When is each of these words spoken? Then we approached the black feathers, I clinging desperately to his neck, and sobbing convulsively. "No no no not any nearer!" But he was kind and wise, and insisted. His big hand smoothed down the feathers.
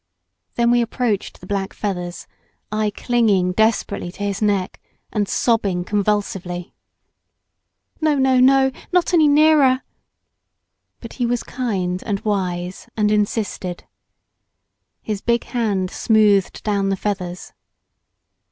Then 0.55 0.71
we 0.71 0.81
approached 0.81 1.39
the 1.41 1.45
black 1.45 1.73
feathers, 1.75 2.25
I 2.71 2.89
clinging 2.89 3.51
desperately 3.51 4.11
to 4.13 4.23
his 4.23 4.41
neck, 4.41 4.81
and 5.13 5.29
sobbing 5.29 5.83
convulsively. 5.83 6.73
"No 8.01 8.15
no 8.15 8.39
no 8.39 8.71
not 8.91 9.13
any 9.13 9.27
nearer!" 9.27 9.83
But 11.01 11.13
he 11.21 11.27
was 11.27 11.43
kind 11.43 12.01
and 12.03 12.19
wise, 12.21 12.89
and 12.97 13.11
insisted. 13.11 13.83
His 15.03 15.21
big 15.21 15.43
hand 15.43 15.91
smoothed 15.91 16.63
down 16.63 16.89
the 16.89 16.97
feathers. 16.97 17.53